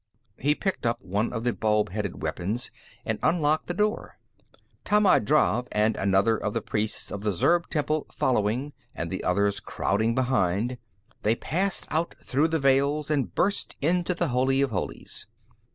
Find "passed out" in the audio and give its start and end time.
11.35-12.15